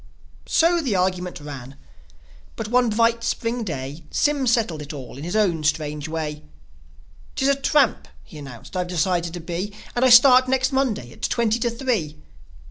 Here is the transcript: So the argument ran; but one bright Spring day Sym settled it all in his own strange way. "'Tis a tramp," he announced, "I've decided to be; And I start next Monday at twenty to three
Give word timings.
So 0.47 0.81
the 0.81 0.95
argument 0.95 1.39
ran; 1.39 1.77
but 2.55 2.69
one 2.69 2.89
bright 2.89 3.23
Spring 3.23 3.63
day 3.63 4.03
Sym 4.09 4.47
settled 4.47 4.81
it 4.81 4.93
all 4.93 5.15
in 5.15 5.23
his 5.23 5.35
own 5.35 5.63
strange 5.63 6.07
way. 6.09 6.41
"'Tis 7.35 7.49
a 7.49 7.53
tramp," 7.53 8.07
he 8.23 8.39
announced, 8.39 8.75
"I've 8.75 8.87
decided 8.87 9.31
to 9.35 9.39
be; 9.39 9.75
And 9.95 10.03
I 10.03 10.09
start 10.09 10.47
next 10.47 10.71
Monday 10.71 11.11
at 11.11 11.21
twenty 11.21 11.59
to 11.59 11.69
three 11.69 12.17